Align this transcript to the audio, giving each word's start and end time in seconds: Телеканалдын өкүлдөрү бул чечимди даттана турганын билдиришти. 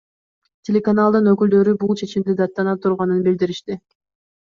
Телеканалдын 0.69 1.29
өкүлдөрү 1.33 1.77
бул 1.85 1.95
чечимди 2.03 2.39
даттана 2.43 2.77
турганын 2.87 3.25
билдиришти. 3.33 3.85